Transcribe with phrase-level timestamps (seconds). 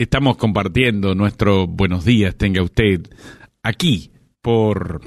[0.00, 3.02] estamos compartiendo nuestro buenos días, tenga usted,
[3.62, 5.02] aquí por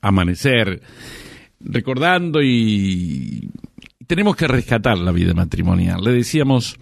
[0.00, 0.80] Amanecer,
[1.60, 3.50] recordando y
[4.06, 6.02] tenemos que rescatar la vida matrimonial.
[6.02, 6.76] Le decíamos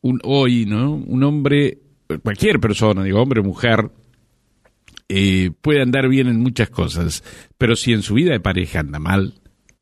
[0.00, 0.94] un, hoy, ¿no?
[0.94, 1.78] Un hombre,
[2.24, 3.92] cualquier persona, digo, hombre o mujer,
[5.08, 7.22] eh, puede andar bien en muchas cosas,
[7.56, 9.34] pero si en su vida de pareja anda mal,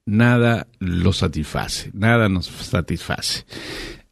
[0.05, 3.47] nada lo satisface, nada nos satisface.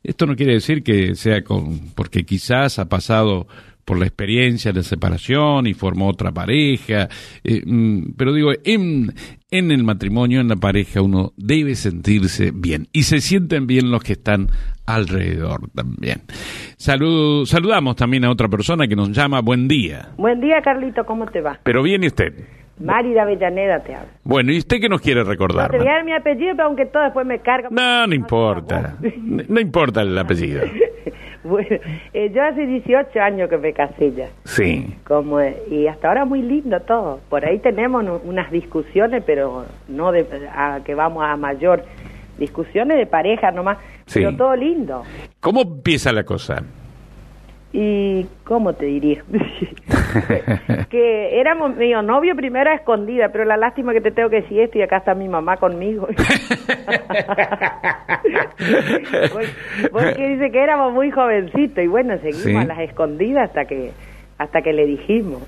[0.03, 3.46] Esto no quiere decir que sea con, porque quizás ha pasado
[3.84, 7.09] por la experiencia de separación y formó otra pareja,
[7.43, 9.12] eh, mm, pero digo, en,
[9.51, 14.02] en el matrimonio, en la pareja, uno debe sentirse bien y se sienten bien los
[14.02, 14.48] que están
[14.87, 16.23] alrededor también.
[16.77, 19.41] Salud, saludamos también a otra persona que nos llama.
[19.41, 20.10] Buen día.
[20.16, 21.60] Buen día, Carlito, ¿cómo te va?
[21.62, 22.62] Pero viene usted.
[22.78, 24.08] Mari de Avellaneda te habla.
[24.24, 25.70] Bueno, ¿y usted qué nos quiere recordar?
[25.70, 27.68] No, te voy a dar mi apellido, pero aunque todo después me carga.
[27.70, 28.96] No, no importa.
[29.48, 30.62] No importa el apellido.
[31.45, 31.76] bueno,
[32.12, 34.28] eh, yo hace 18 años que me casé ya.
[34.45, 34.95] Sí.
[35.06, 35.40] Como,
[35.70, 37.20] y hasta ahora muy lindo todo.
[37.29, 41.84] Por ahí tenemos unas discusiones, pero no de a que vamos a mayor.
[42.38, 44.20] Discusiones de pareja nomás, Sí.
[44.20, 45.02] pero todo lindo.
[45.40, 46.62] ¿Cómo empieza la cosa?
[47.74, 49.23] Y, ¿cómo te diría?
[50.90, 54.60] que éramos medio novio primero a escondida, pero la lástima que te tengo que decir
[54.60, 56.06] esto y acá está mi mamá conmigo.
[59.90, 62.56] Porque- dice que éramos muy jovencitos y bueno, seguimos Sí.
[62.56, 63.92] a las escondidas hasta que
[64.38, 65.42] hasta que le dijimos.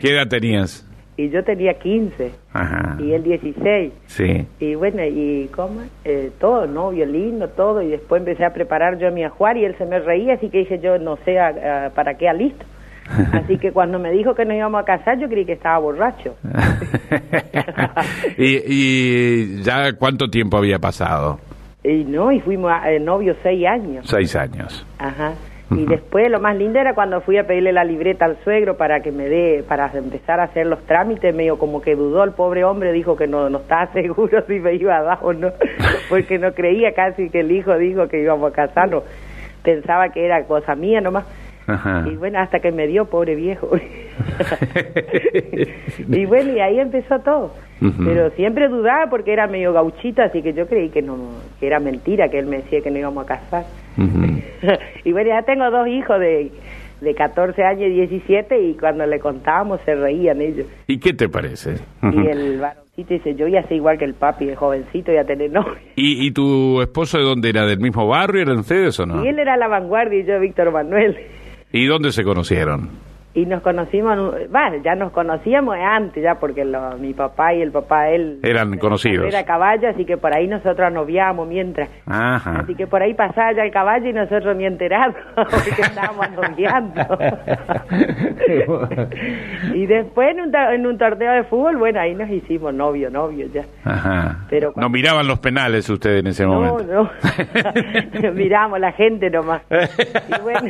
[0.00, 0.87] ¿Qué edad tenías?
[1.18, 2.96] Y yo tenía 15 Ajá.
[3.00, 3.92] y él 16.
[4.06, 4.46] Sí.
[4.60, 9.10] Y bueno, y cómo, eh, todo, novio lindo, todo, y después empecé a preparar yo
[9.10, 11.90] mi ajuar y él se me reía, así que dije yo no sé a- a-
[11.90, 12.64] para qué listo.
[13.32, 16.36] Así que cuando me dijo que nos íbamos a casar, yo creí que estaba borracho.
[18.36, 21.38] y, y ya cuánto tiempo había pasado?
[21.82, 24.06] Y no, y fuimos a- eh, novios seis años.
[24.08, 24.86] Seis años.
[24.98, 25.32] Ajá.
[25.70, 29.00] Y después lo más lindo era cuando fui a pedirle la libreta al suegro para
[29.00, 32.64] que me dé, para empezar a hacer los trámites, medio como que dudó el pobre
[32.64, 35.52] hombre, dijo que no, no estaba seguro si me iba a dar o no,
[36.08, 39.02] porque no creía casi que el hijo dijo que íbamos a casarnos,
[39.62, 41.26] pensaba que era cosa mía nomás.
[41.66, 42.06] Ajá.
[42.10, 43.68] Y bueno, hasta que me dio, pobre viejo.
[46.08, 47.52] y bueno, y ahí empezó todo.
[47.80, 51.16] Pero siempre dudaba porque era medio gauchito, así que yo creí que no
[51.60, 53.64] que era mentira, que él me decía que no íbamos a casar.
[55.04, 56.50] Y bueno, ya tengo dos hijos de,
[57.00, 60.66] de 14 años y 17 y cuando le contábamos se reían ellos.
[60.86, 61.76] ¿Y qué te parece?
[62.02, 65.50] Y el varoncito dice, yo ya sé igual que el papi, el jovencito, ya tener
[65.52, 65.76] novio.
[65.96, 67.64] ¿Y, ¿Y tu esposo de dónde era?
[67.66, 68.42] ¿Del mismo barrio?
[68.42, 69.24] ¿Eran ustedes o no?
[69.24, 71.16] Y él era la vanguardia y yo Víctor Manuel.
[71.72, 73.07] ¿Y dónde se conocieron?
[73.38, 74.16] Y nos conocimos,
[74.50, 78.38] bueno, ya nos conocíamos antes, ya porque lo- mi papá y el papá de él
[78.42, 79.26] Eran conocidos.
[79.28, 81.88] Era caballo, así que por ahí nosotros noviamos mientras.
[82.06, 82.60] Ajá.
[82.60, 87.00] Así que por ahí pasaba ya el caballo y nosotros ni enterados, porque estábamos noviando.
[89.74, 93.46] y después en un, en un torneo de fútbol, bueno, ahí nos hicimos novio, novio
[93.52, 93.62] ya.
[93.84, 94.38] Ajá.
[94.50, 97.10] Pero no cuando- miraban los penales ustedes en ese No, momento.
[98.22, 98.32] no.
[98.32, 99.62] Miramos la gente nomás.
[99.70, 100.60] Y, bueno,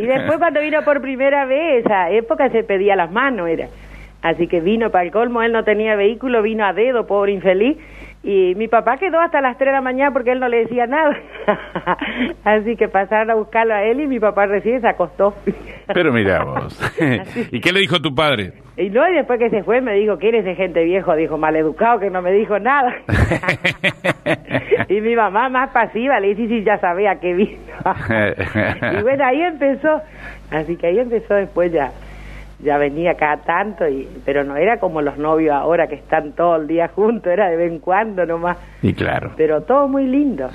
[0.00, 3.68] y después cuando vino por primera vez, esa época se pedía las manos, era.
[4.22, 7.76] Así que vino para el colmo, él no tenía vehículo, vino a dedo, pobre infeliz.
[8.24, 10.86] Y mi papá quedó hasta las 3 de la mañana porque él no le decía
[10.88, 11.16] nada.
[12.44, 15.34] Así que pasaron a buscarlo a él y mi papá recién se acostó.
[15.94, 16.78] Pero mira vos.
[17.52, 18.54] ¿Y qué le dijo tu padre?
[18.76, 21.14] Y no, y después que se fue me dijo, ¿quién es ese gente viejo?
[21.14, 22.92] Dijo, maleducado, que no me dijo nada.
[24.88, 27.58] y mi mamá más pasiva le dice, sí, ya sabía que vino.
[28.98, 30.02] y bueno, ahí empezó.
[30.50, 31.92] Así que ahí empezó después ya.
[32.60, 36.56] Ya venía cada tanto, y, pero no era como los novios ahora que están todo
[36.56, 38.58] el día juntos, era de vez en cuando nomás.
[38.82, 39.32] Y claro.
[39.36, 40.50] Pero todo muy lindo.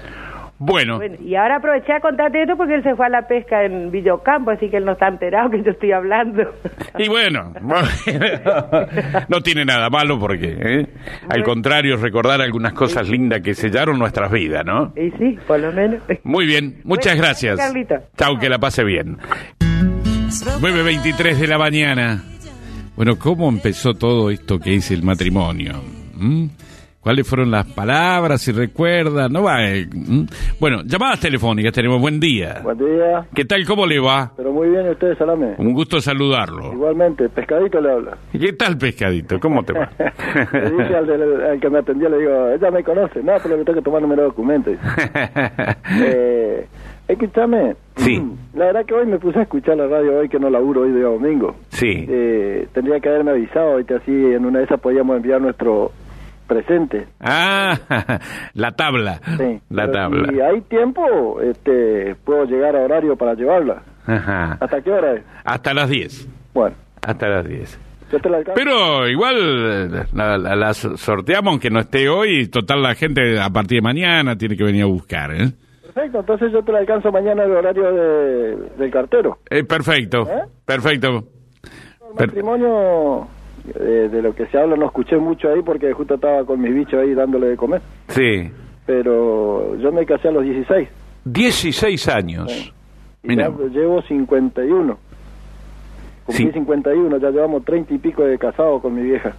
[0.66, 3.66] Bueno, Bueno, y ahora aproveché a contarte esto porque él se fue a la pesca
[3.66, 6.54] en Villocampo, así que él no está enterado que yo estoy hablando.
[6.98, 7.54] y bueno,
[9.28, 10.88] no tiene nada malo porque, ¿eh?
[11.28, 14.94] al contrario, recordar algunas cosas lindas que sellaron nuestras vidas, ¿no?
[14.96, 16.02] y sí, por lo menos.
[16.24, 17.74] Muy bien, muchas Bueno, gracias.
[18.16, 19.18] Chau, que la pase bien.
[20.42, 22.24] 9.23 de la mañana.
[22.96, 25.74] Bueno, ¿cómo empezó todo esto que es el matrimonio?
[26.16, 26.46] ¿Mm?
[27.00, 29.28] ¿Cuáles fueron las palabras, si recuerda?
[29.30, 29.62] No va.
[29.64, 30.24] eh, ¿mm?
[30.60, 32.00] Bueno, llamadas telefónicas tenemos.
[32.02, 32.62] Buen día.
[32.64, 33.64] Buen día, ¿Qué tal?
[33.66, 34.32] ¿Cómo le va?
[34.38, 35.54] pero muy bien, ¿y ustedes, Salame.
[35.58, 36.72] Un gusto saludarlo.
[36.74, 38.18] Igualmente, pescadito le habla.
[38.32, 39.40] ¿Y ¿Qué tal, pescadito?
[39.40, 39.92] ¿Cómo te va?
[40.54, 43.58] le dije al, del- al que me atendió, le digo, ella me conoce, no, pero
[43.58, 44.72] le tengo que tomar número de documento.
[46.02, 46.68] eh,
[47.08, 48.22] escúchame, Sí.
[48.54, 50.92] la verdad que hoy me puse a escuchar la radio hoy que no laburo hoy
[50.92, 51.56] día domingo.
[51.70, 52.06] sí.
[52.08, 55.92] Eh, tendría que haberme avisado, ahorita así en una de esas podíamos enviar nuestro
[56.48, 57.08] presente.
[57.20, 57.78] Ah,
[58.54, 59.20] la tabla.
[59.38, 59.60] Sí.
[59.70, 60.30] La Pero tabla.
[60.32, 63.82] Si hay tiempo, este, puedo llegar a horario para llevarla.
[64.06, 64.58] Ajá.
[64.60, 65.24] ¿Hasta qué hora es?
[65.46, 66.28] Hasta las 10.
[66.54, 67.80] Bueno, Hasta las 10.
[68.12, 68.60] yo te la alcanzo.
[68.62, 72.48] Pero igual la, la- la sorteamos aunque no esté hoy.
[72.48, 75.32] Total, la gente a partir de mañana tiene que venir a buscar.
[75.34, 75.52] ¿eh?
[75.94, 79.38] Perfecto, entonces yo te la alcanzo mañana el horario de, del cartero.
[79.50, 80.44] Eh, perfecto, ¿Eh?
[80.66, 81.08] perfecto.
[82.20, 83.28] El matrimonio,
[83.80, 86.74] eh, de lo que se habla, no escuché mucho ahí porque justo estaba con mis
[86.74, 87.82] bichos ahí dándole de comer.
[88.08, 88.50] Sí.
[88.86, 90.90] Pero yo me casé a los 16.
[91.26, 92.74] 16 años.
[93.24, 93.50] Y Mira.
[93.50, 94.98] ya llevo 51.
[96.26, 96.52] Cumplí Sí.
[96.54, 99.34] 51, ya llevamos 30 y pico de casado con mi vieja.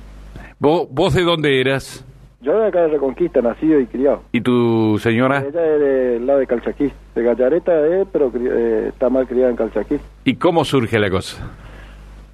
[0.59, 2.05] ¿Vos, ¿Vos de dónde eras?
[2.45, 4.21] Yo de acá de Reconquista, nacido y criado.
[4.31, 5.39] ¿Y tu señora?
[5.39, 6.93] Ella es del lado de Calchaquí.
[7.15, 9.97] De Gallareta es, pero eh, está mal criada en Calchaquí.
[10.25, 11.43] ¿Y cómo surge la cosa?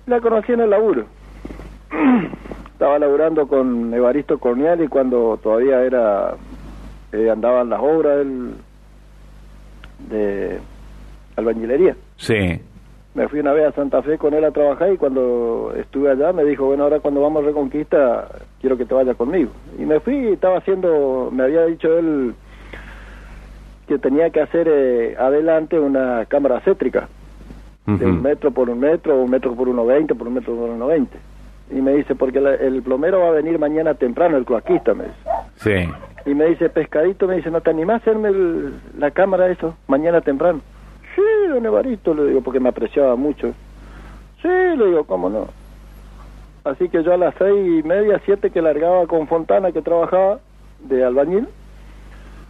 [0.06, 1.04] La conocí en el laburo.
[2.72, 6.34] Estaba laburando con Evaristo Cornial y cuando todavía era
[7.12, 8.54] eh, andaban las obras del,
[10.08, 10.58] de
[11.36, 11.94] albañilería.
[12.16, 12.60] Sí.
[13.12, 16.32] Me fui una vez a Santa Fe con él a trabajar y cuando estuve allá
[16.32, 18.28] me dijo, bueno, ahora cuando vamos a Reconquista
[18.60, 19.50] quiero que te vayas conmigo.
[19.78, 22.34] Y me fui y estaba haciendo, me había dicho él
[23.88, 27.08] que tenía que hacer eh, adelante una cámara cétrica
[27.86, 30.70] de un metro por un metro, un metro por uno veinte, por un metro por
[30.70, 31.18] uno veinte.
[31.72, 35.04] Y me dice, porque la- el plomero va a venir mañana temprano, el cloaquista, me
[35.04, 35.16] dice.
[35.56, 36.30] Sí.
[36.30, 39.74] Y me dice, pescadito, me dice, ¿no te animás a hacerme el- la cámara eso
[39.88, 40.60] mañana temprano?
[41.50, 43.52] Don Evaristo, le digo, porque me apreciaba mucho.
[44.43, 45.49] Sí, le digo, ¿cómo no?
[46.64, 50.41] Así que yo a las seis y media, siete que largaba con Fontana, que trabajaba
[50.81, 51.49] de albañil,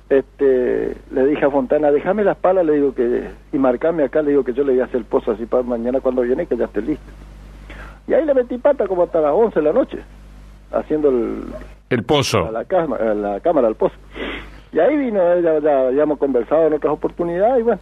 [0.08, 4.30] este, le dije a Fontana, déjame las palas, le digo que, y marcame acá, le
[4.30, 6.56] digo que yo le voy a hacer el pozo así para mañana cuando viene, que
[6.56, 7.04] ya esté listo.
[8.08, 9.98] Y ahí le metí pata como hasta las once de la noche,
[10.72, 11.44] haciendo el,
[11.90, 12.46] El pozo.
[12.46, 13.94] a la, a la cámara al pozo.
[14.72, 17.80] Y ahí vino, ella, ya habíamos conversado en otras oportunidades y bueno,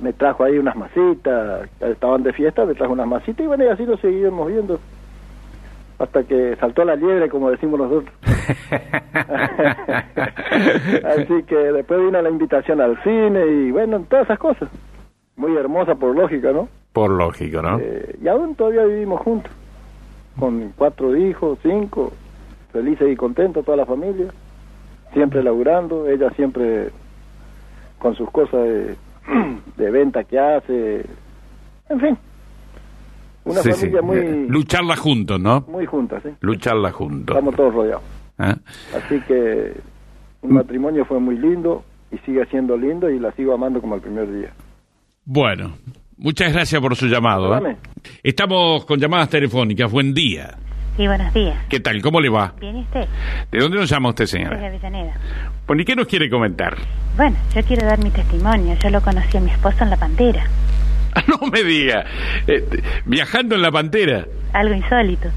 [0.00, 3.68] me trajo ahí unas masitas, estaban de fiesta, me trajo unas masitas y bueno, y
[3.68, 4.78] así lo seguimos viendo.
[5.98, 8.12] Hasta que saltó la liebre, como decimos nosotros.
[11.04, 14.68] así que después vino la invitación al cine y bueno, todas esas cosas.
[15.36, 16.68] Muy hermosa por lógica, ¿no?
[16.92, 17.78] Por lógico, ¿no?
[17.80, 19.52] Eh, y aún todavía vivimos juntos,
[20.38, 22.12] con cuatro hijos, cinco,
[22.72, 24.26] felices y contentos toda la familia,
[25.12, 26.90] siempre laburando, ella siempre
[27.98, 28.96] con sus cosas de,
[29.76, 31.04] de venta que hace,
[31.88, 32.18] en fin,
[33.44, 33.80] una Sí, sí.
[33.90, 35.62] familia muy, Lucharla juntos, ¿no?
[35.68, 36.28] muy junta, ¿sí?
[36.40, 37.36] Lucharla juntos.
[37.36, 38.02] estamos todos rodeados.
[38.38, 38.56] ¿Ah?
[38.96, 39.74] Así que
[40.42, 44.00] un matrimonio fue muy lindo y sigue siendo lindo y la sigo amando como el
[44.00, 44.52] primer día.
[45.24, 45.74] Bueno,
[46.16, 47.56] muchas gracias por su llamado.
[47.66, 47.76] ¿eh?
[48.22, 49.90] Estamos con llamadas telefónicas.
[49.90, 50.56] Buen día.
[50.96, 51.56] Sí, buenos días.
[51.68, 52.00] ¿Qué tal?
[52.02, 52.54] ¿Cómo le va?
[52.60, 53.08] ¿Viene usted?
[53.50, 54.66] ¿De dónde nos llama usted, Desde señora?
[54.66, 55.14] Avellaneda.
[55.66, 56.76] Bueno, ¿y qué nos quiere comentar?
[57.16, 58.76] Bueno, yo quiero dar mi testimonio.
[58.80, 60.44] Yo lo conocí a mi esposo en La Pantera.
[61.16, 62.04] Ah, no me diga.
[62.46, 64.26] Eh, viajando en la pantera.
[64.52, 65.28] Algo insólito.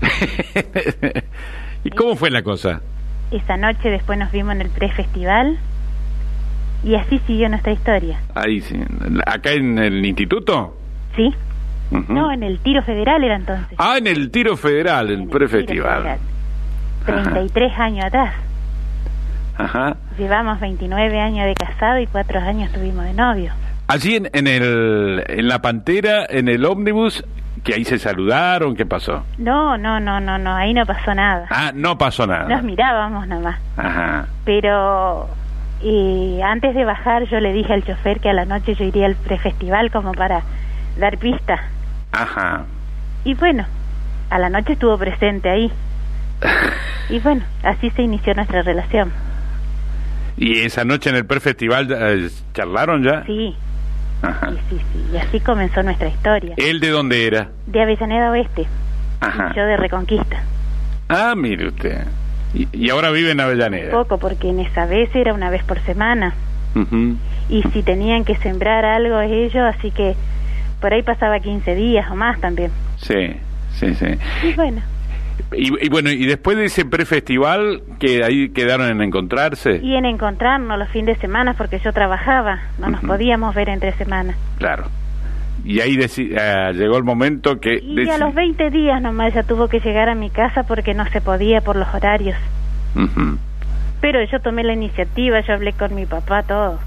[1.83, 2.81] ¿Y cómo fue la cosa?
[3.29, 5.59] Esa noche después nos vimos en el pre-festival
[6.83, 8.19] y así siguió nuestra historia.
[8.33, 8.75] Ahí, sí.
[9.25, 10.75] ¿Acá en el instituto?
[11.15, 11.33] ¿Sí?
[11.91, 13.77] No, en el tiro federal era entonces.
[13.77, 16.01] Ah, en el tiro federal, En tiro prefestival.
[16.01, 16.19] federal.
[17.05, 18.33] 33 años atrás.
[19.57, 19.95] Ajá.
[20.17, 23.51] Llevamos 29 años de casado y 4 años tuvimos de novio.
[23.87, 27.23] Allí en, en, el, en la pantera, en el ómnibus,
[27.63, 29.23] que ahí se saludaron, ¿qué pasó?
[29.37, 31.47] No, no, no, no, no, ahí no pasó nada.
[31.49, 32.47] Ah, no pasó nada.
[32.49, 33.57] Nos mirábamos nomás.
[33.77, 34.27] Ajá.
[34.45, 35.29] Pero
[35.81, 39.05] y antes de bajar yo le dije al chofer que a la noche yo iría
[39.05, 40.41] al prefestival como para
[40.99, 41.63] dar pista.
[42.21, 42.65] Ajá.
[43.23, 43.65] Y bueno,
[44.29, 45.71] a la noche estuvo presente ahí.
[47.09, 49.13] Y bueno, así se inició nuestra relación.
[50.35, 53.23] ¿Y esa noche en el prefestival eh, charlaron ya?
[53.25, 53.55] Sí,
[54.21, 54.49] Ajá.
[54.51, 55.05] sí, sí, sí.
[55.13, 56.55] Y así comenzó nuestra historia.
[56.57, 57.47] ¿Él de dónde era?
[57.65, 58.67] De Avellaneda Oeste.
[59.21, 59.51] Ajá.
[59.53, 60.43] Y yo de Reconquista.
[61.07, 62.05] Ah, mire usted.
[62.53, 63.91] Y, y ahora vive en Avellaneda.
[63.91, 66.33] Poco, porque en esa vez era una vez por semana.
[66.75, 67.15] Ujú.
[67.47, 70.17] Y si tenían que sembrar algo ellos, así que
[70.81, 72.71] por ahí pasaba 15 días o más también.
[72.97, 73.35] Sí,
[73.73, 74.05] sí, sí.
[74.43, 74.81] Y bueno,
[75.53, 79.79] Y, y bueno, y después de ese prefestival, que ahí quedaron en encontrarse.
[79.83, 83.07] y en encontrarnos los fines de semana porque yo trabajaba, no nos Ujú.
[83.07, 84.35] podíamos ver entre semanas.
[84.57, 84.85] Claro.
[85.63, 85.97] Y ahí
[86.39, 87.75] ah, llegó el momento que...
[87.81, 91.05] Y a los 20 días nomás ya tuvo que llegar a mi casa porque no
[91.07, 92.37] se podía por los horarios.
[92.95, 93.37] Ujú.
[93.99, 96.79] Pero yo tomé la iniciativa, yo hablé con mi papá, todo.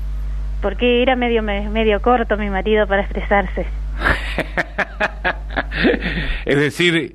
[0.63, 3.67] Porque era medio me- medio corto mi marido para expresarse.
[6.45, 7.15] es decir,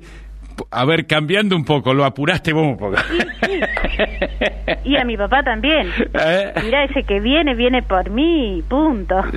[0.70, 2.96] a ver, cambiando un poco, lo apuraste vos un poco.
[4.84, 5.90] Y a mi papá también.
[6.14, 6.52] ¿Eh?
[6.64, 9.22] Mira, ese que viene, viene por mí, punto.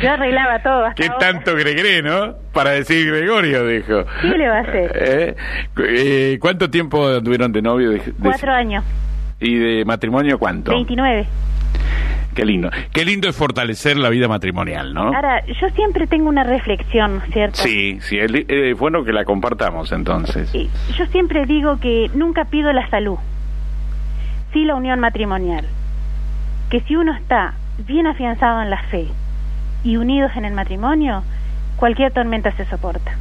[0.00, 0.84] Yo arreglaba todo.
[0.86, 1.18] Hasta ¿Qué ahora.
[1.18, 2.34] tanto Gregre, no?
[2.52, 4.04] Para decir Gregorio, dijo.
[4.22, 4.92] ¿Qué le va a hacer?
[4.94, 5.34] ¿Eh?
[5.78, 7.90] Eh, ¿Cuánto tiempo tuvieron de novio?
[7.90, 8.84] De- de- Cuatro años,
[9.40, 10.70] ¿Y de matrimonio cuánto?
[10.70, 11.26] 29.
[12.38, 12.70] Qué lindo.
[12.92, 15.12] Qué lindo es fortalecer la vida matrimonial, ¿no?
[15.12, 17.60] Ahora, yo siempre tengo una reflexión, ¿cierto?
[17.60, 20.52] Sí, sí, es eh, bueno que la compartamos entonces.
[20.96, 23.18] Yo siempre digo que nunca pido la salud,
[24.52, 25.66] sí la unión matrimonial.
[26.70, 27.54] Que si uno está
[27.88, 29.08] bien afianzado en la fe
[29.82, 31.24] y unidos en el matrimonio,
[31.74, 33.16] cualquier tormenta se soporta.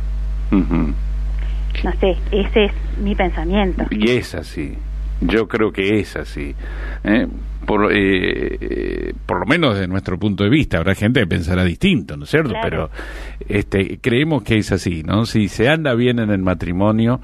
[0.52, 3.84] No sé, ese es mi pensamiento.
[3.90, 4.78] Y es así.
[5.22, 6.56] Yo creo que es así.
[7.04, 7.28] ¿eh?
[7.68, 12.16] Por, eh, por lo menos desde nuestro punto de vista, habrá gente que pensará distinto,
[12.16, 12.52] ¿no es cierto?
[12.52, 12.64] Claro.
[12.64, 12.90] Pero
[13.46, 15.26] este, creemos que es así, ¿no?
[15.26, 17.20] Si se anda bien en el matrimonio,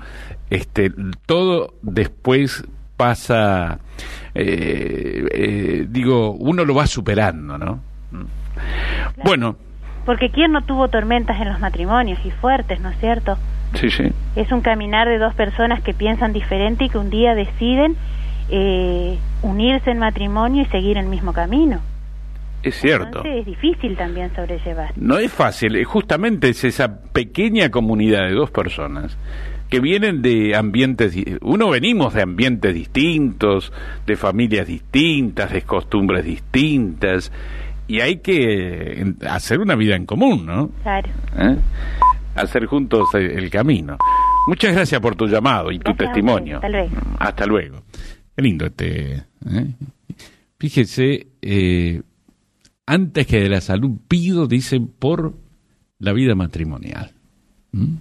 [0.49, 0.91] este,
[1.25, 2.65] todo después
[2.97, 3.79] pasa,
[4.35, 7.79] eh, eh, digo, uno lo va superando, ¿no?
[9.23, 9.55] Bueno,
[10.05, 13.37] Porque ¿quién no tuvo tormentas en los matrimonios y fuertes, ¿no es cierto?
[13.75, 14.11] sí, sí.
[14.35, 17.95] Es un caminar de dos personas que piensan diferente y que un día deciden
[18.49, 21.81] eh, unirse en matrimonio y seguir el mismo camino.
[22.63, 23.07] Es cierto.
[23.07, 24.91] Entonces es difícil también sobrellevar.
[24.95, 29.17] No es fácil, eh, justamente es esa pequeña comunidad de dos personas
[29.69, 33.73] que vienen de ambientes, uno venimos de ambientes distintos,
[34.05, 37.31] de familias distintas, de costumbres distintas,
[37.87, 40.69] y hay que hacer una vida en común, ¿no?
[40.83, 41.09] Claro.
[41.37, 41.57] ¿Eh?
[42.35, 43.97] Hacer juntos eh, el camino.
[44.47, 46.57] Muchas gracias por tu llamado y tu Gracias testimonio.
[46.57, 46.67] usted.
[46.67, 47.17] Hasta luego.
[47.19, 47.77] Hasta luego.
[48.35, 49.15] Qué lindo este.
[49.15, 49.75] ¿eh?
[50.57, 52.01] Fíjese, eh,
[52.85, 55.35] antes que de la salud pido, dice, por
[55.99, 57.11] la vida matrimonial.
[57.71, 57.95] ¿Mm?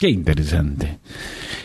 [0.00, 0.96] Qué interesante.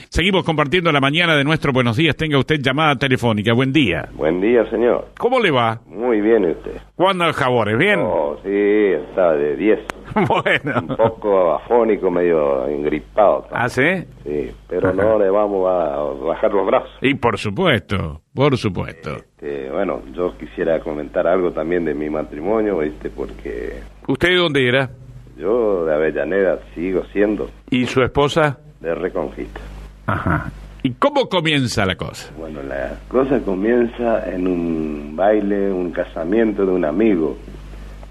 [0.10, 2.18] Seguimos compartiendo la mañana de nuestro Buenos Días.
[2.18, 3.54] Tenga usted llamada telefónica.
[3.54, 4.10] Buen día.
[4.12, 5.08] Buen día, señor.
[5.18, 5.80] ¿Cómo le va?
[5.86, 6.82] Muy bien, ¿y usted?
[6.96, 7.78] ¿Cuándo el jabón?
[7.78, 8.02] ¿Bien?
[8.02, 9.80] Oh, sí, está de 10.
[10.18, 10.98] Un bueno.
[10.98, 13.48] poco afónico, medio engripado.
[13.52, 14.04] ¿Ah, sí?
[14.26, 16.92] Sí, pero no le vamos a bajar los brazos.
[17.02, 19.16] Y por supuesto, por supuesto.
[19.16, 23.10] Este, bueno, yo quisiera comentar algo también de mi matrimonio, ¿viste?
[23.10, 24.90] Porque ¿Usted de dónde era?
[25.38, 28.58] Yo de Avellaneda sigo siendo ¿Y su esposa?
[28.80, 29.60] de Reconquista.
[30.08, 30.52] Ajá.
[30.84, 32.32] ¿Y cómo comienza la cosa?
[32.38, 37.38] Bueno, la cosa comienza en un baile, un casamiento de un amigo.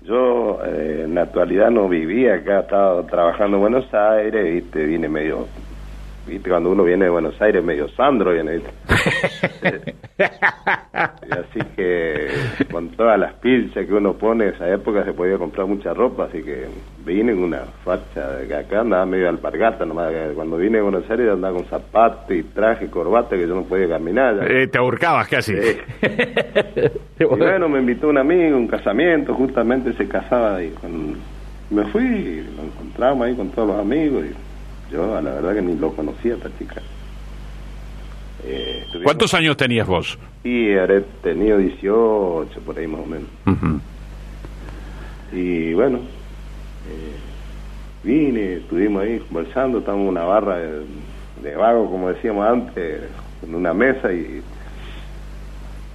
[0.02, 5.08] Yo eh, en la actualidad no vivía acá, estaba trabajando en Buenos Aires, viste, vine
[5.08, 5.46] medio,
[6.26, 8.70] viste, cuando uno viene de Buenos Aires medio Sandro viene, viste.
[10.16, 12.28] Y así que
[12.70, 16.24] con todas las pilchas que uno pone, en esa época se podía comprar mucha ropa,
[16.26, 16.66] así que
[17.04, 21.10] vine con una facha de que acá andaba medio alpargata nomás, cuando vine de Buenos
[21.10, 24.36] Aires andaba con zapatos y traje, corbata, que yo no podía caminar.
[24.36, 24.46] ya.
[24.46, 25.54] Eh, te ahorcabas casi.
[25.60, 25.76] Sí.
[27.18, 30.70] Y bueno, me invitó un amigo, un casamiento, justamente se casaba ahí.
[30.80, 31.16] con-
[31.70, 35.62] Me fui, y lo encontramos ahí con todos los amigos y yo, la verdad que
[35.62, 36.80] ni lo conocía a esta chica.
[38.46, 40.18] Eh, ¿Cuántos años tenías vos?
[40.42, 43.28] Y habré tenido 18, por ahí más o menos.
[45.32, 47.16] Y bueno, eh,
[48.04, 50.82] vine, estuvimos ahí conversando, estábamos en una barra de,
[51.42, 53.02] de vago, como decíamos antes,
[53.42, 54.42] en una mesa y,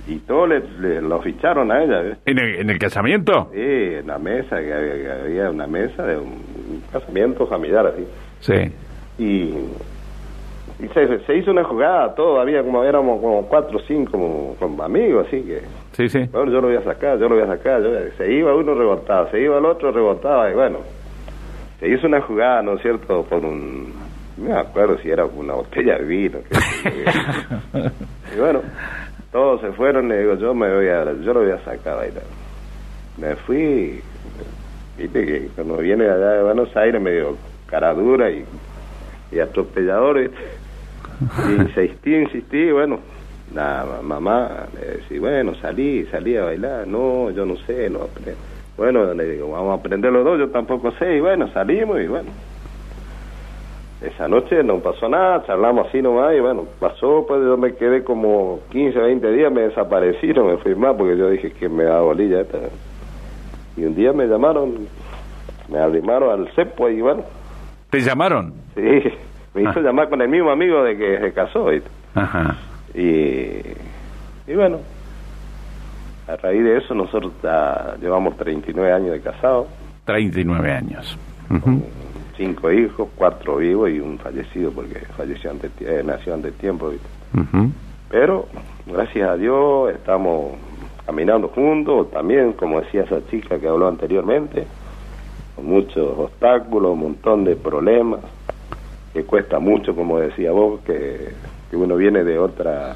[0.07, 2.01] y todos le, le- lo ficharon a ella.
[2.01, 2.17] ¿ves?
[2.25, 3.49] ¿En el, en el casamiento?
[3.53, 7.85] Sí, en la mesa, que había, que había una mesa de un, un casamiento familiar
[7.87, 8.03] así.
[8.41, 9.23] Sí.
[9.23, 9.53] Y,
[10.79, 14.83] y se, se hizo una jugada, todo, había como éramos como cuatro o cinco como,
[14.83, 16.29] amigos, así que Sí, sí.
[16.31, 17.81] bueno, yo lo voy a sacar, yo lo voy a sacar.
[17.81, 20.77] yo- se iba uno rebotaba, se iba el otro rebotaba y bueno,
[21.79, 23.23] se hizo una jugada, ¿no es cierto?
[23.23, 23.93] Por un,
[24.37, 26.39] no me acuerdo si era una botella de vino.
[26.49, 27.05] qué-
[28.35, 28.61] y bueno,
[29.33, 31.97] todos se fueron, le digo, yo me voy a, yo lo voy a sacar a
[31.97, 32.23] bailar.
[33.17, 34.01] Me fui,
[34.97, 37.35] viste que cuando viene de allá de Buenos Aires medio
[37.67, 38.45] cara dura y,
[39.33, 40.37] y atropellador, ¿viste?
[41.47, 42.99] Y insistí, insistí, bueno,
[43.53, 48.39] la mamá le decía, bueno, salí, salí a bailar, no, yo no sé, no aprendo.
[48.77, 52.07] Bueno, le digo, vamos a aprender los dos, yo tampoco sé, y bueno, salimos y
[52.07, 52.29] bueno.
[54.01, 58.05] Esa noche no pasó nada, charlamos así nomás y bueno, pasó, pues yo me quedé
[58.05, 61.83] como 15, 20 días, me desaparecí, no me fui más porque yo dije que me
[61.83, 62.59] da bolilla esta.
[63.75, 64.87] Y un día me llamaron,
[65.67, 67.23] me arrimaron al cepo y bueno,
[67.89, 68.53] ¿Te llamaron?
[68.75, 69.03] sí,
[69.63, 69.83] me hizo Ah.
[69.83, 71.71] llamar con el mismo amigo de que se casó.
[71.73, 73.01] Y,
[74.47, 74.79] y bueno,
[76.27, 79.67] a raíz de eso nosotros ya llevamos 39 años de casados,
[80.05, 81.17] 39 años.
[81.49, 81.81] Ujú.
[82.37, 86.91] cinco hijos, cuatro vivos y un fallecido porque falleció antes, eh, nació antes de tiempo.
[88.09, 88.47] Pero
[88.87, 90.53] gracias a Dios estamos
[91.05, 94.65] caminando juntos, también, como decía esa chica que habló anteriormente,
[95.55, 98.21] con muchos obstáculos, un montón de problemas,
[99.19, 101.29] que cuesta mucho, como decía vos, que,
[101.69, 102.95] que uno viene de otra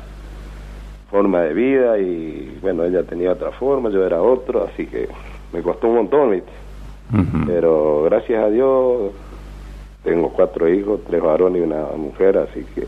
[1.11, 5.09] forma de vida y bueno, ella tenía otra forma, yo era otro, así que
[5.51, 6.41] me costó un montón.
[7.45, 9.11] Pero gracias a Dios
[10.03, 12.87] tengo cuatro hijos, tres varones y una mujer, así que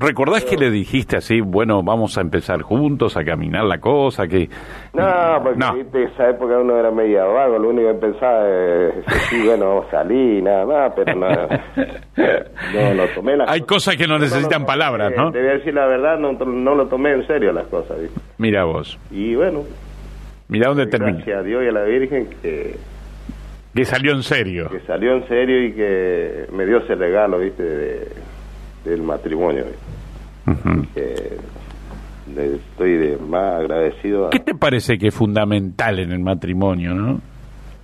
[0.00, 4.26] ¿Recordás que le dijiste así, bueno, vamos a empezar juntos a caminar la cosa?
[4.28, 4.48] que
[4.94, 5.74] No, porque No.
[6.04, 8.94] esa época uno era medio vago, lo único que pensaba es,
[9.30, 13.96] sí, bueno, vamos a salir, nada más, pero no, no lo tomé las Hay cosas
[13.96, 15.32] que no necesitan palabras, eh, ¿no?
[15.32, 18.20] Te voy a decir la verdad, no, no lo tomé en serio las cosas, ¿viste?
[18.38, 19.62] Mira vos, Y bueno,
[20.48, 21.16] mira dónde termina.
[21.16, 22.76] gracias a Dios y a la Virgen que,
[23.74, 24.68] Que salió en serio.
[24.70, 27.62] que salió en serio y que me dio ese regalo, ¿viste?
[27.64, 28.08] De,
[28.84, 29.87] del matrimonio, ¿viste?
[30.94, 31.36] Que
[32.34, 34.30] le estoy de más agradecido a...
[34.30, 37.20] ¿Qué te parece que es fundamental en el matrimonio, no?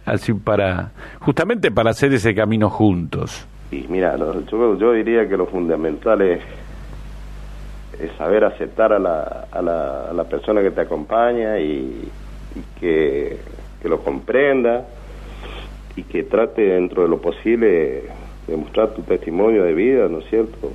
[0.07, 0.91] Así para,
[1.21, 3.47] justamente para hacer ese camino juntos.
[3.71, 6.41] Y mira, lo- yo, yo diría que lo fundamental es,
[7.99, 12.09] es saber aceptar a la, a, la, a la persona que te acompaña y,
[12.55, 13.39] y que,
[13.81, 14.85] que lo comprenda
[15.97, 18.03] y que trate dentro de lo posible
[18.47, 20.71] de mostrar tu testimonio de vida, ¿no es cierto?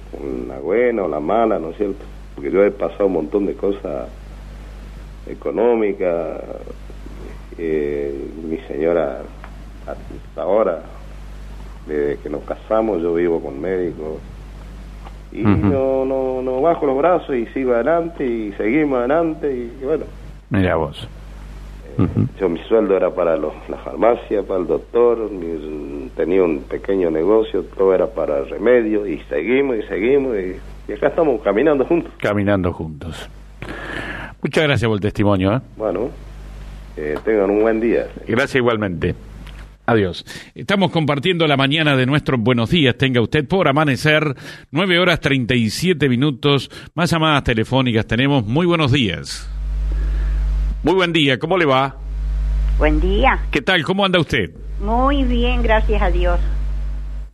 [0.47, 2.03] La buena o la mala, ¿no es cierto?
[2.35, 4.09] Porque yo he pasado un montón de cosas
[5.27, 6.41] económicas,
[7.57, 9.21] eh, mi señora
[9.85, 10.81] hasta ahora
[11.87, 14.19] desde que nos casamos yo vivo con médicos
[15.31, 20.05] y no, no, no bajo los brazos y sigo adelante y seguimos adelante y bueno,
[20.49, 21.07] Mira vos.
[22.39, 27.09] Yo mi sueldo era para los, la farmacia, para el doctor, mi- tenía un pequeño
[27.11, 32.11] negocio, todo era para remedio y seguimos y seguimos y, y acá estamos caminando juntos.
[32.17, 33.29] Caminando juntos.
[34.41, 35.53] Muchas gracias por el testimonio.
[35.55, 35.59] ¿eh?
[35.77, 36.09] Bueno,
[36.97, 38.07] eh, tengan un buen día.
[38.27, 39.15] Gracias igualmente.
[39.85, 40.23] Adiós.
[40.53, 42.95] Estamos compartiendo la mañana de nuestros buenos días.
[42.95, 44.35] Tenga usted por amanecer,
[44.71, 46.69] 9 horas 37 minutos.
[46.93, 48.45] Más llamadas telefónicas tenemos.
[48.45, 49.49] Muy buenos días.
[50.83, 51.37] Muy buen día.
[51.39, 51.95] ¿Cómo le va?
[52.77, 53.39] Buen día.
[53.51, 53.83] ¿Qué tal?
[53.83, 54.51] ¿Cómo anda usted?
[54.79, 56.39] Muy bien, gracias a Dios.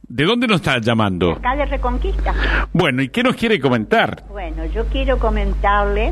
[0.07, 1.33] ¿De dónde nos está llamando?
[1.33, 2.33] Acá de Reconquista.
[2.73, 4.23] Bueno, ¿y qué nos quiere comentar?
[4.29, 6.11] Bueno, yo quiero comentarle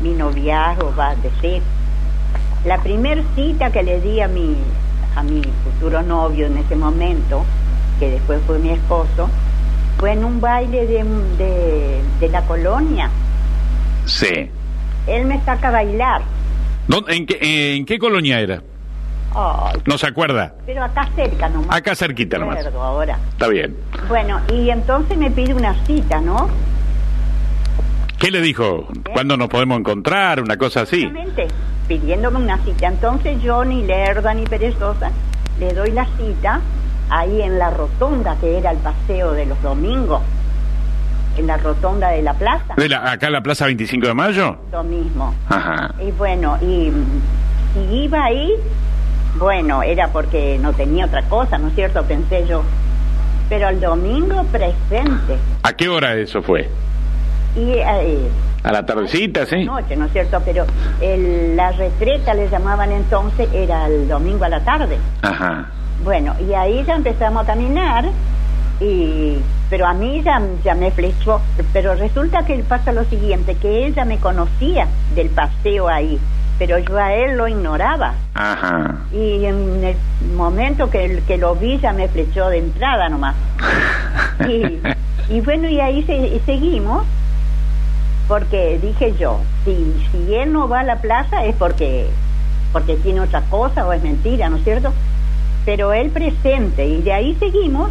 [0.00, 1.62] mi noviazgo, va a decir.
[2.64, 4.56] La primer cita que le di a mi,
[5.14, 7.44] a mi futuro novio en ese momento,
[8.00, 9.28] que después fue mi esposo,
[9.98, 11.04] fue en un baile de,
[11.38, 13.08] de, de la colonia.
[14.06, 14.50] Sí.
[15.06, 16.22] Él me saca a bailar.
[16.88, 18.62] ¿Dónde- en, qué, ¿En qué colonia era?
[19.86, 20.54] ¿No se acuerda?
[20.66, 21.74] pero acá cerca nomás.
[21.76, 22.66] Acá cerquita No nomás.
[22.66, 23.18] ahora.
[23.30, 23.74] Está bien.
[24.08, 26.48] Bueno, y entonces me pide una cita, ¿no?
[28.18, 28.86] ¿Qué le dijo?
[29.12, 30.40] ¿Cuándo nos podemos encontrar?
[30.42, 31.02] Una cosa así.
[31.04, 31.48] Exactamente,
[31.88, 32.88] pidiéndome una cita.
[32.88, 35.10] Entonces yo, ni lerda ni perezosa,
[35.58, 36.60] le doy la cita
[37.08, 40.20] ahí en la rotonda que era el paseo de los domingos,
[41.36, 44.56] en la rotonda de la plaza, ¿De la- ¿Acá en la Plaza 25 de Mayo?
[44.70, 45.34] lo mismo.
[45.48, 45.94] Ajá.
[46.06, 46.92] Y bueno, y
[47.74, 48.52] si iba ahí,
[49.36, 52.02] bueno, era porque no tenía otra cosa, ¿no es cierto?
[52.04, 52.62] Pensé yo.
[53.48, 55.36] Pero el domingo presente.
[55.62, 56.68] ¿A qué hora eso fue?
[57.56, 58.28] Y eh,
[58.62, 59.64] ¿A la tardecita, sí?
[59.64, 60.40] noche, ¿no es cierto?
[60.44, 60.64] Pero
[61.00, 64.96] el- la retreta le llamaban entonces, era el domingo a la tarde.
[65.22, 65.66] Ajá.
[66.04, 68.04] Bueno, y ahí ya empezamos a caminar,
[68.80, 69.36] y,
[69.72, 71.40] pero a mí ya, ya me flechó.
[71.72, 76.18] Pero resulta que pasa lo siguiente, que ella me conocía del paseo ahí,
[76.58, 78.12] pero yo a él lo ignoraba.
[78.34, 78.98] Ajá.
[79.12, 79.96] Y en el
[80.36, 83.34] momento que, que lo vi ya me flechó de entrada nomás.
[84.48, 84.80] Y,
[85.34, 87.04] y bueno, y ahí se- seguimos,
[88.28, 92.08] porque dije yo, si, si él no va a la plaza es porque,
[92.72, 94.92] porque tiene otra cosa o es mentira, ¿no es cierto?
[95.64, 97.90] Pero él presente, y de ahí seguimos,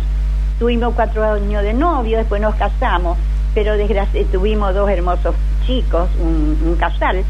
[0.61, 3.17] tuvimos cuatro años de novio, después nos casamos,
[3.55, 5.33] pero desgraci- tuvimos dos hermosos
[5.65, 7.23] chicos, un, un casal,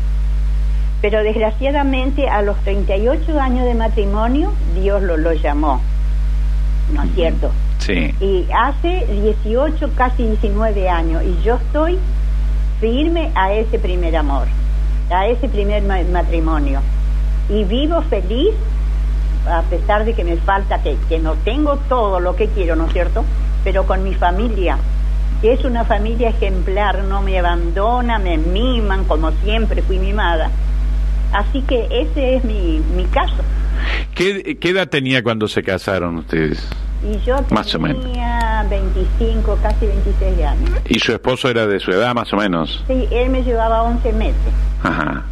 [1.02, 5.80] pero desgraciadamente a los 38 años de matrimonio Dios lo, lo llamó,
[6.94, 7.52] ¿no es cierto?
[7.80, 8.14] Sí.
[8.20, 9.08] Y hace
[9.46, 11.98] 18, casi 19 años, y yo estoy
[12.82, 14.48] firme a ese primer amor,
[15.10, 16.82] a ese primer ma- matrimonio.
[17.48, 18.50] Y vivo feliz,
[19.48, 22.86] a pesar de que me falta, que, que no tengo todo lo que quiero, ¿no
[22.88, 23.24] es cierto?
[23.64, 24.78] Pero con mi familia,
[25.42, 30.50] que es una familia ejemplar, no me abandona, me miman, como siempre fui mimada.
[31.34, 33.36] Así que ese es mi, mi caso.
[34.14, 36.68] ¿Qué, ¿Qué edad tenía cuando se casaron ustedes?
[37.04, 38.04] Y yo Más o menos.
[38.04, 40.70] tenía 25, casi 26 años.
[40.88, 42.84] ¿Y su esposo era de su edad, más o menos?
[42.88, 44.36] Sí, él me llevaba 11 meses.
[44.84, 45.24] Ajá.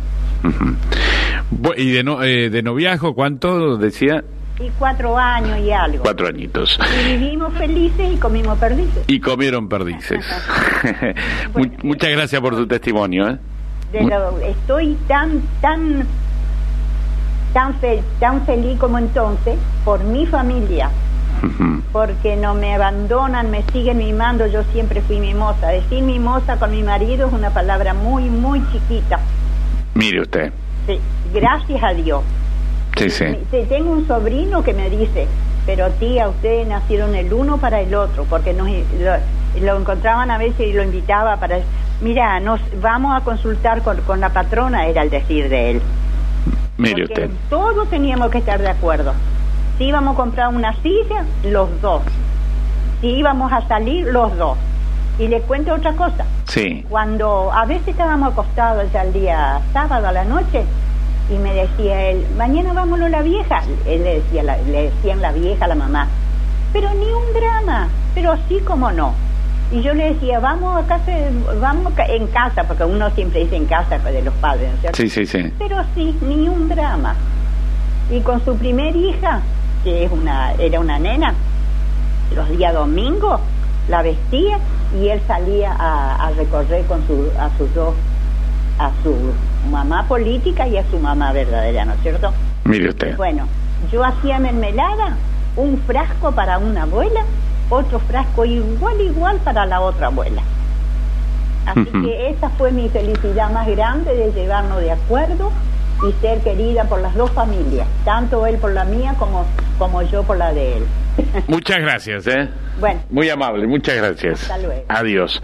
[1.78, 4.24] ¿Y de, no, eh, de noviazgo cuánto decía?
[4.60, 6.04] Y cuatro años y algo.
[6.04, 6.78] Cuatro añitos.
[7.08, 9.04] Y vivimos felices y comimos perdices.
[9.08, 10.26] Y comieron perdices.
[11.54, 11.74] Bueno.
[11.84, 13.30] muchas gracias por tu testimonio.
[13.30, 13.38] ¿eh?
[13.92, 16.06] De lo- estoy tan, tan,
[17.54, 20.90] tan, fe- tan feliz como entonces por mi familia,
[21.92, 24.46] porque no me abandonan, me siguen mimando.
[24.48, 25.70] Yo siempre fui mimosa.
[25.70, 29.20] Decir mimosa con mi marido es una palabra muy, muy chiquita.
[29.96, 30.52] Mire usted.
[30.86, 31.00] Sí,
[31.34, 32.22] gracias a Dios.
[32.98, 33.26] Sí, sí.
[33.70, 35.28] Tengo un sobrino que me dice,
[35.66, 40.38] pero tía, ustedes nacieron el uno para el otro, porque nos, lo, lo encontraban a
[40.38, 41.60] veces y lo invitaba para,
[42.02, 45.82] mira, nos vamos a consultar con, con la patrona, era el decir de él.
[46.78, 47.38] Mire Porque usted.
[47.50, 49.14] Todos teníamos que estar de acuerdo.
[49.78, 52.02] Si íbamos a comprar una silla, los dos.
[53.02, 54.58] Si íbamos a salir, los dos.
[55.20, 56.26] Y le cuento otra cosa.
[56.48, 56.86] Sí.
[56.90, 60.64] Cuando a veces estábamos acostados ya el día sábado a la noche
[61.30, 63.62] y me decía él, mañana vámonos la vieja.
[63.86, 66.08] Él le decía, la- le decían la vieja a la mamá.
[66.74, 69.14] Pero ni un drama, pero así como no.
[69.72, 71.12] Y yo le decía, vamos a casa,
[71.62, 74.98] vamos en casa, porque uno siempre dice en casa de los padres, ¿no es cierto?
[74.98, 75.54] Sí, sí, sí.
[75.60, 77.16] Pero sí, ni un drama.
[78.12, 79.42] Y con su primer hija,
[79.84, 81.34] que es una, era una nena,
[82.36, 83.40] los días domingos
[83.88, 84.58] la vestía
[85.00, 87.94] y él salía a, a recorrer con su, a sus dos,
[88.80, 89.16] a su
[89.70, 92.34] mamá política y a su mamá verdadera, ¿no es cierto?
[92.66, 93.18] Mire usted.
[93.18, 93.48] Bueno,
[93.92, 95.18] yo hacía mermelada,
[95.56, 97.22] un frasco para una abuela,
[97.70, 100.42] otro frasco igual, igual para la otra abuela.
[101.66, 105.52] Así que esa fue mi felicidad más grande de llevarnos de acuerdo
[106.08, 109.46] y ser querida por las dos familias, tanto él por la mía como,
[109.78, 110.84] como yo por la de él.
[111.48, 112.50] Muchas gracias, ¿eh?
[112.80, 114.44] bueno, Muy amable, muchas gracias.
[114.44, 114.84] Hasta luego.
[114.88, 115.42] Adiós.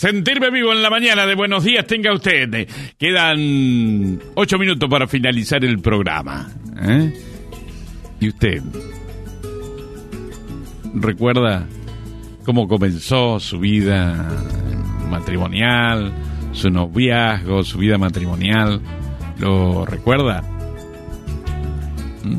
[0.00, 2.66] Sentirme vivo en la mañana de Buenos Días tenga usted.
[2.96, 6.50] Quedan ocho minutos para finalizar el programa.
[6.80, 7.12] ¿eh?
[8.18, 8.62] ¿Y usted?
[10.94, 11.66] ¿Recuerda
[12.46, 14.26] cómo comenzó su vida
[15.10, 16.14] matrimonial,
[16.52, 18.80] su noviazgo, su vida matrimonial?
[19.38, 20.40] ¿Lo recuerda?
[22.24, 22.38] ¿Mm?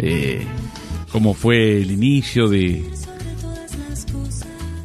[0.00, 0.44] Eh,
[1.12, 2.82] ¿Cómo fue el inicio de,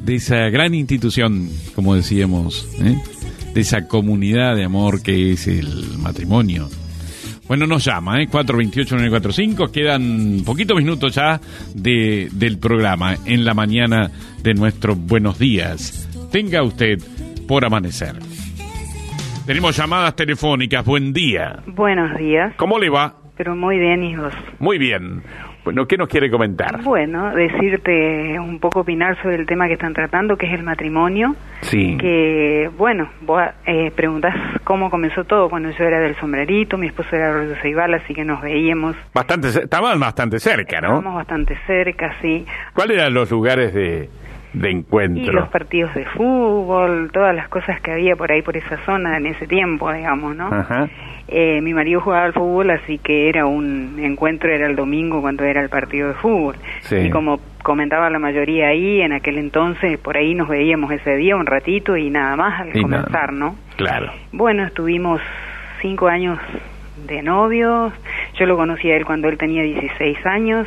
[0.03, 2.97] de esa gran institución, como decíamos, ¿eh?
[3.53, 6.69] de esa comunidad de amor que es el matrimonio.
[7.47, 8.27] Bueno, nos llama, ¿eh?
[8.29, 11.41] 428-945, quedan poquitos minutos ya
[11.73, 14.11] de, del programa en la mañana
[14.43, 16.07] de nuestro Buenos Días.
[16.31, 16.99] Tenga usted
[17.47, 18.15] por amanecer.
[19.47, 21.63] Tenemos llamadas telefónicas, buen día.
[21.65, 23.15] Buenos días, ¿Cómo le va?
[23.39, 24.33] pero muy bien vos.
[24.59, 25.23] Muy bien.
[25.63, 26.81] Bueno, ¿qué nos quiere comentar?
[26.83, 31.35] Bueno, decirte un poco opinar sobre el tema que están tratando, que es el matrimonio,
[31.61, 31.97] Sí.
[31.97, 37.15] que bueno, vos eh, preguntás cómo comenzó todo cuando yo era del sombrerito, mi esposo
[37.15, 40.87] era Arroyo Ceibal, así que nos veíamos, Bastante, estaban bastante cerca, ¿no?
[40.97, 44.09] estábamos bastante cerca, sí, ¿Cuáles eran los lugares de,
[44.53, 45.33] de y encuentro?
[45.33, 49.25] los partidos de fútbol, todas las cosas que había por ahí, por esa zona en
[49.27, 50.47] ese tiempo, digamos, ¿no?
[50.51, 50.89] Ajá.
[51.27, 55.43] Eh, mi marido jugaba al fútbol, así que era un encuentro, era el domingo cuando
[55.43, 56.55] era el partido de fútbol.
[56.81, 56.95] Sí.
[56.95, 61.35] Y como comentaba la mayoría ahí, en aquel entonces, por ahí nos veíamos ese día
[61.35, 63.03] un ratito y nada más al Y nada.
[63.03, 63.55] comenzar, ¿no?
[63.75, 64.11] Claro.
[64.31, 65.21] Bueno, estuvimos
[65.81, 66.39] cinco años
[67.05, 67.93] de novios.
[68.39, 70.65] Yo lo conocí a él cuando él tenía 16 años.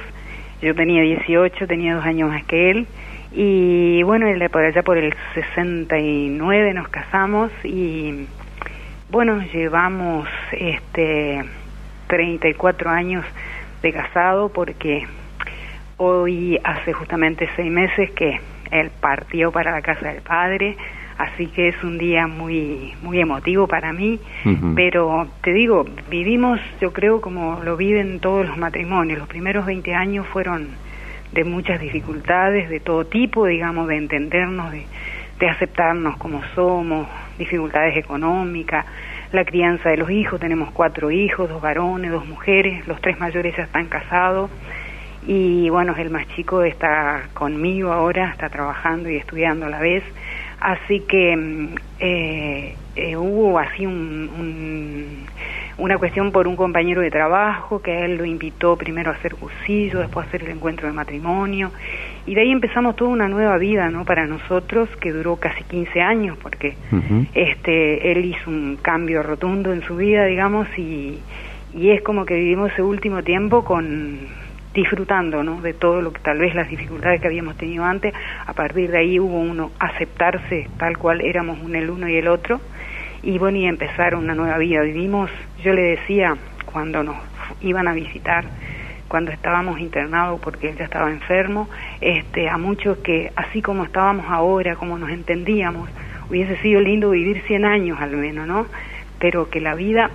[0.62, 2.86] Yo tenía 18, tenía dos años más que él.
[3.34, 8.26] Y bueno, por allá por el 69 nos casamos y
[9.10, 11.42] bueno, llevamos este
[12.08, 13.24] 34 años
[13.82, 15.06] de casado porque
[15.96, 18.40] hoy hace justamente seis meses que
[18.70, 20.76] él partió para la casa del padre,
[21.16, 24.18] así que es un día muy muy emotivo para mí,
[24.74, 29.94] pero te digo, vivimos yo creo como lo viven todos los matrimonios, los primeros 20
[29.94, 30.68] años fueron
[31.32, 34.86] de muchas dificultades, de todo tipo, digamos, de entendernos, de,
[35.40, 38.84] de aceptarnos como somos, dificultades económicas,
[39.32, 43.56] la crianza de los hijos, tenemos cuatro hijos, dos varones, dos mujeres, los tres mayores
[43.56, 44.50] ya están casados
[45.26, 50.02] y bueno, el más chico está conmigo ahora, está trabajando y estudiando a la vez,
[50.60, 55.26] así que mm, eh, eh, hubo así un, un-
[55.78, 59.34] una cuestión por un compañero de trabajo que a él lo invitó primero a hacer
[59.34, 61.70] cursillo, después a hacer el encuentro de matrimonio
[62.26, 64.04] y de ahí empezamos toda una nueva vida, ¿no?
[64.04, 66.76] Para nosotros que duró casi 15 años porque
[67.34, 71.18] este él hizo un cambio rotundo en su vida digamos y,
[71.74, 74.18] y es como que vivimos ese último tiempo con
[74.74, 75.60] disfrutando ¿no?
[75.60, 78.14] de todo lo que tal vez las dificultades que habíamos tenido antes
[78.46, 82.28] a partir de ahí hubo uno aceptarse tal cual éramos un el uno y el
[82.28, 82.60] otro
[83.22, 84.82] y bueno, y empezar una nueva vida.
[84.82, 85.30] Vivimos,
[85.62, 87.16] yo le decía cuando nos
[87.60, 88.44] iban a visitar,
[89.08, 91.68] cuando estábamos internados porque él ya estaba enfermo,
[92.00, 95.88] este, a muchos que así como estábamos ahora, como nos entendíamos,
[96.30, 98.66] hubiese sido lindo vivir 100 años al menos, ¿no?
[99.18, 100.10] Pero que la vida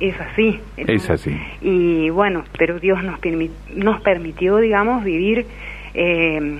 [0.00, 0.58] es así.
[0.76, 1.38] Es así.
[1.60, 3.20] Y bueno, pero Dios nos,
[3.74, 5.46] nos permitió, digamos, vivir,
[5.94, 6.58] eh,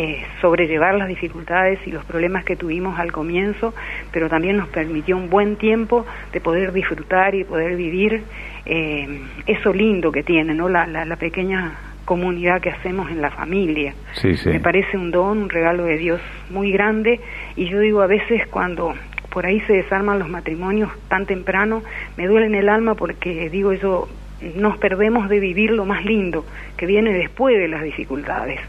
[0.00, 3.74] eh, sobrellevar las dificultades y los problemas que tuvimos al comienzo,
[4.12, 8.22] pero también nos permitió un buen tiempo de poder disfrutar y poder vivir
[8.64, 10.68] eh, eso lindo que tiene, ¿no?
[10.68, 11.72] La, la, pequeña
[12.04, 13.92] comunidad que hacemos en la familia.
[14.12, 14.50] Sí, sí.
[14.50, 17.18] Me parece un don, un regalo de Dios muy grande
[17.56, 18.94] y yo digo a veces cuando
[19.30, 21.82] por ahí se desarman los matrimonios tan temprano,
[22.16, 24.08] me duele en el alma porque digo yo,
[24.54, 28.60] nos perdemos de vivir lo más lindo que viene después de las dificultades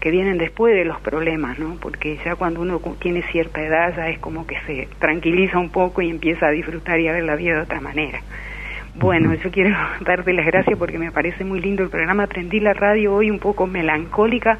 [0.00, 1.76] que vienen después de los problemas, ¿no?
[1.80, 6.00] Porque ya cuando uno tiene cierta edad ya es como que se tranquiliza un poco
[6.00, 8.20] y empieza a disfrutar y a ver la vida de otra manera.
[8.94, 12.24] Bueno, yo quiero darte las gracias porque me parece muy lindo el programa.
[12.24, 14.58] Aprendí la radio hoy un poco melancólica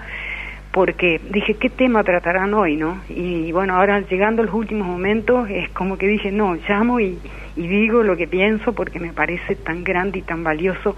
[0.72, 3.00] porque dije, ¿qué tema tratarán hoy, no?
[3.08, 7.18] Y bueno, ahora llegando a los últimos momentos es como que dije, no, llamo y,
[7.56, 10.96] y digo lo que pienso porque me parece tan grande y tan valioso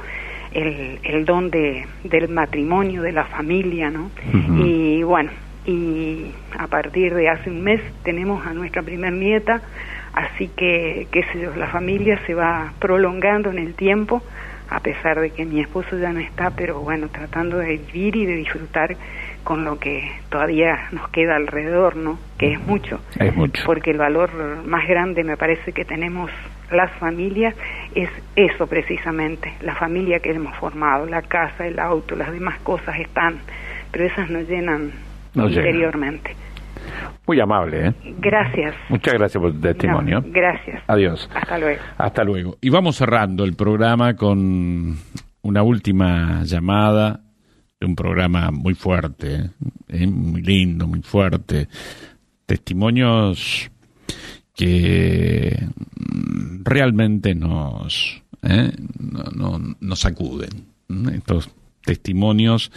[0.54, 4.10] el, el don de, del matrimonio, de la familia, ¿no?
[4.58, 5.30] Y bueno,
[5.64, 6.26] y
[6.58, 9.62] a partir de hace un mes tenemos a nuestra primer nieta,
[10.12, 14.22] Así que, qué sé yo, la familia se va prolongando en el tiempo,
[14.68, 18.26] a pesar de que mi esposo ya no está, pero bueno, tratando de vivir y
[18.26, 18.96] de disfrutar
[19.42, 22.18] con lo que todavía nos queda alrededor, ¿no?
[22.38, 23.00] Que es mucho.
[23.18, 23.62] Es mucho.
[23.64, 24.30] Porque el valor
[24.64, 26.30] más grande me parece que tenemos
[26.72, 27.54] las familias
[27.94, 32.98] es eso precisamente, la familia que hemos formado, la casa, el auto, las demás cosas
[32.98, 33.38] están,
[33.90, 34.92] pero esas nos llenan
[35.34, 36.36] interiormente.
[37.26, 37.94] Muy amable, ¿eh?
[38.18, 38.74] Gracias.
[38.88, 40.22] Muchas gracias por tu testimonio.
[40.26, 40.82] gracias.
[40.88, 41.30] Adiós.
[41.32, 41.80] Hasta luego.
[41.96, 42.56] Hasta luego.
[42.60, 44.96] Y vamos cerrando el programa con
[45.42, 47.20] una última llamada
[47.80, 49.50] de un programa muy fuerte,
[49.88, 50.06] ¿eh?
[50.06, 51.68] muy lindo, muy fuerte.
[52.46, 53.71] Testimonios
[54.54, 55.68] que
[56.62, 58.72] realmente nos, ¿eh?
[59.34, 60.50] no, nos sacuden.
[61.14, 61.50] Estos
[61.84, 62.70] testimonios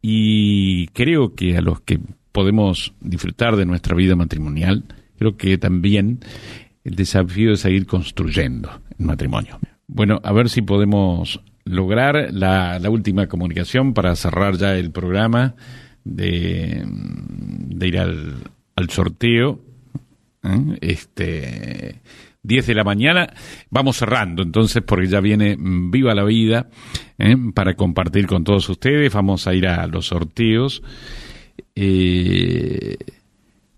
[0.00, 2.00] y creo que a los que
[2.32, 4.84] podemos disfrutar de nuestra vida matrimonial,
[5.18, 6.20] creo que también
[6.84, 9.58] el desafío es seguir construyendo el matrimonio.
[9.86, 15.54] Bueno, a ver si podemos lograr la, última comunicación para cerrar ya el programa
[16.04, 18.34] de, de ir al,
[18.74, 19.60] al sorteo.
[20.42, 20.78] ¿Eh?
[20.80, 22.00] Este
[22.42, 23.32] 10 de la mañana.
[23.70, 26.68] Vamos cerrando entonces porque ya viene Viva la Vida
[27.18, 27.36] ¿eh?
[27.54, 29.12] para compartir con todos ustedes.
[29.12, 30.82] Vamos a ir a los sorteos.
[31.74, 32.96] Eh,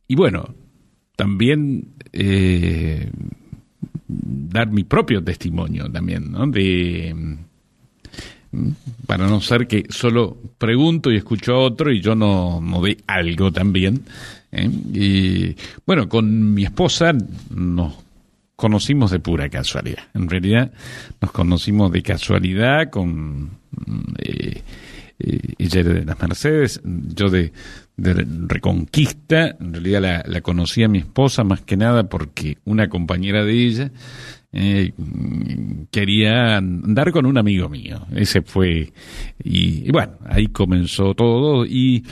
[0.09, 0.55] y bueno,
[1.16, 3.11] también eh,
[4.07, 6.46] dar mi propio testimonio también, ¿no?
[6.46, 7.35] De, mm,
[9.07, 12.99] para no ser que solo pregunto y escucho a otro y yo no, no dé
[13.07, 14.03] algo también.
[14.53, 14.71] ¿eh?
[14.93, 17.12] Y bueno, con mi esposa
[17.51, 17.95] nos
[18.57, 20.05] conocimos de pura casualidad.
[20.14, 20.73] En realidad
[21.21, 23.51] nos conocimos de casualidad con...
[24.19, 24.62] Eh,
[25.59, 27.53] ella de las Mercedes, yo de,
[27.96, 33.52] Reconquista, en realidad la, conocí a mi esposa más que nada porque una compañera de
[33.52, 33.92] ella
[34.52, 34.92] eh,
[35.92, 38.92] quería andar con un amigo mío, ese fue,
[39.42, 42.04] y, bueno, ahí comenzó todo y,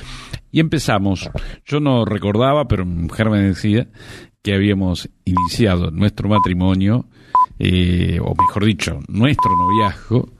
[0.52, 1.28] y empezamos.
[1.64, 3.88] Yo no recordaba, pero mi mujer me decía
[4.42, 7.06] que habíamos iniciado nuestro matrimonio,
[7.58, 10.32] eh, o mejor dicho, nuestro noviazgo,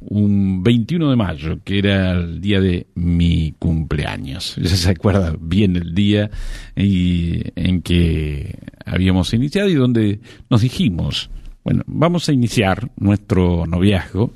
[0.00, 4.56] un 21 de mayo, que era el día de mi cumpleaños.
[4.56, 6.30] Ya se acuerda bien el día
[6.74, 11.30] en que habíamos iniciado y donde nos dijimos,
[11.62, 14.32] bueno, vamos a iniciar nuestro noviazgo.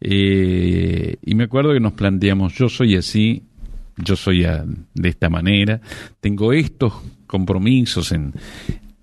[0.00, 3.44] Eh, y me acuerdo que nos planteamos, yo soy así,
[3.96, 4.44] yo soy
[4.94, 5.80] de esta manera,
[6.20, 6.92] tengo estos
[7.26, 8.34] compromisos en,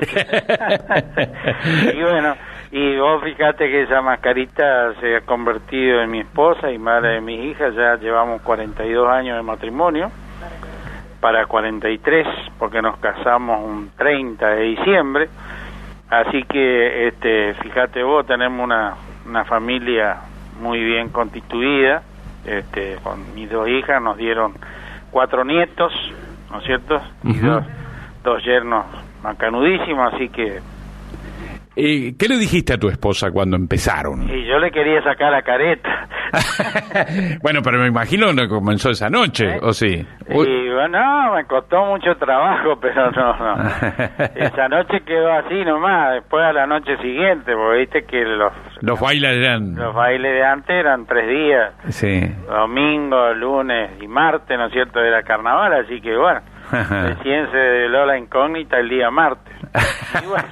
[2.02, 2.34] bueno,
[2.70, 7.20] y vos fíjate que esa mascarita se ha convertido en mi esposa y madre de
[7.20, 10.10] mis hijas, ya llevamos 42 años de matrimonio,
[11.20, 12.26] para 43,
[12.58, 15.28] porque nos casamos un 30 de diciembre,
[16.08, 18.96] así que, este, fíjate vos, tenemos una,
[19.30, 20.16] una familia
[20.60, 22.02] muy bien constituida,
[22.44, 24.54] este, con mis dos hijas nos dieron
[25.12, 25.92] cuatro nietos,
[26.50, 27.00] ¿no es cierto?
[27.22, 27.64] Y dos,
[28.24, 28.86] dos yernos
[29.22, 30.60] macanudísimos, así que
[31.76, 34.28] Eh, ¿Qué le dijiste a tu esposa cuando empezaron?
[34.28, 36.08] y yo le quería sacar la careta.
[37.42, 40.04] bueno, pero me imagino que comenzó esa noche, ¿o sí?
[40.28, 43.62] Y bueno, me costó mucho trabajo, pero no, no.
[44.34, 49.00] Esa noche quedó así nomás, después a la noche siguiente, porque viste que los, Los
[49.00, 49.74] bailes eran...
[49.76, 52.20] los bailes de antes eran tres días, Sí.
[52.48, 55.00] domingo, lunes y martes, ¿no es cierto?
[55.00, 59.54] Era carnaval, así que bueno, recién se develó la incógnita el día martes.
[60.22, 60.48] Y bueno,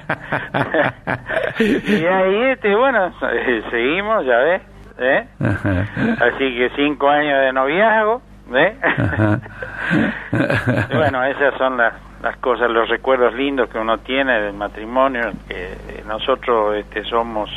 [1.59, 3.13] y ahí, este, bueno,
[3.69, 4.61] seguimos, ya ves,
[4.99, 5.27] ¿eh?
[5.39, 8.21] Así que cinco años de noviazgo,
[8.53, 8.77] ¿eh?
[10.89, 15.31] Y bueno, esas son las, las cosas, los recuerdos lindos que uno tiene del matrimonio.
[15.47, 17.49] Que eh, nosotros este, somos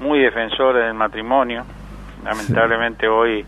[0.00, 1.64] muy defensores del matrimonio.
[2.24, 3.44] Lamentablemente hoy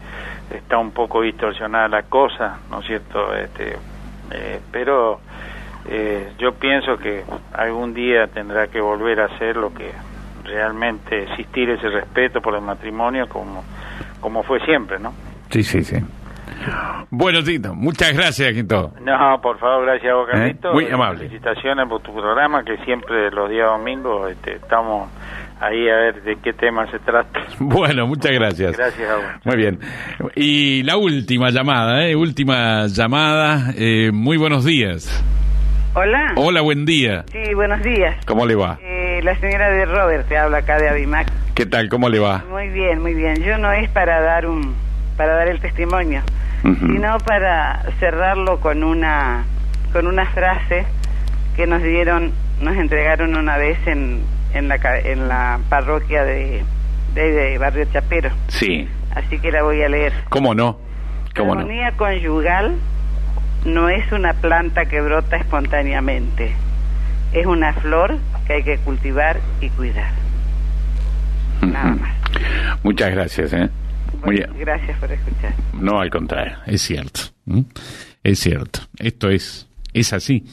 [0.50, 3.34] está un poco distorsionada la cosa, ¿no es cierto?
[3.34, 3.76] Este,
[4.30, 5.20] eh, pero
[5.90, 9.90] eh, yo pienso que algún día tendrá que volver a ser lo que
[10.44, 13.64] realmente existir ese respeto por el matrimonio como,
[14.20, 15.12] como fue siempre, ¿no?
[15.50, 15.96] Sí, sí, sí.
[17.10, 18.92] Bueno, Tito, muchas gracias, Quinto.
[19.00, 20.70] No, por favor, gracias a vos, Carlito.
[20.70, 20.74] ¿Eh?
[20.74, 21.28] Muy amable.
[21.28, 25.08] Felicitaciones por tu programa, que siempre los días domingos este, estamos
[25.60, 27.40] ahí a ver de qué tema se trata.
[27.60, 28.76] Bueno, muchas gracias.
[28.76, 29.24] Gracias a vos.
[29.44, 29.78] Muy bien.
[30.34, 32.16] Y la última llamada, ¿eh?
[32.16, 33.72] Última llamada.
[33.76, 35.24] Eh, muy buenos días.
[36.00, 36.32] Hola.
[36.36, 37.24] Hola, buen día.
[37.32, 38.24] Sí, buenos días.
[38.24, 38.78] ¿Cómo le va?
[38.80, 41.26] Eh, la señora de Robert te habla acá de Abimac.
[41.56, 41.88] ¿Qué tal?
[41.88, 42.44] ¿Cómo le va?
[42.48, 43.42] Muy bien, muy bien.
[43.42, 44.76] Yo no es para dar un
[45.16, 46.22] para dar el testimonio,
[46.62, 49.44] sino para cerrarlo con una
[49.92, 50.86] con una frase
[51.56, 52.30] que nos dieron,
[52.60, 54.20] nos entregaron una vez en
[54.54, 56.62] en la en la parroquia de
[57.12, 58.30] de, de Barrio Chapero.
[58.46, 58.88] Sí.
[59.16, 60.12] Así que la voy a leer.
[60.28, 60.78] ¿Cómo no?
[61.34, 61.66] ¿Cómo la no?
[61.66, 62.76] armonía conyugal
[63.64, 66.52] no es una planta que brota espontáneamente.
[67.32, 70.12] Es una flor que hay que cultivar y cuidar.
[71.60, 72.16] Nada más.
[72.82, 73.68] Muchas gracias, ¿eh?
[74.24, 74.50] Muy bien.
[74.58, 75.52] gracias por escuchar.
[75.74, 77.20] No, al contrario, es cierto.
[78.22, 78.80] Es cierto.
[78.98, 80.44] Esto es, es así,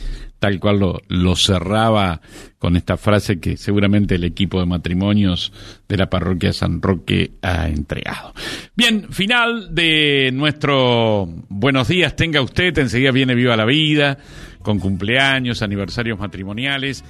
[0.46, 2.22] tal cual lo, lo cerraba
[2.60, 5.52] con esta frase que seguramente el equipo de matrimonios
[5.90, 8.32] de la parroquia San Roque ha entregado.
[8.76, 14.20] Bien, final de nuestro Buenos días, tenga usted, enseguida viene Viva la Vida,
[14.62, 17.04] con cumpleaños, aniversarios matrimoniales.